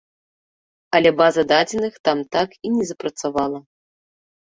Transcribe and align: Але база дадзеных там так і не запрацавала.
Але 0.99 1.11
база 1.19 1.45
дадзеных 1.53 1.93
там 2.11 2.25
так 2.39 2.59
і 2.65 2.75
не 2.81 2.91
запрацавала. 2.93 3.59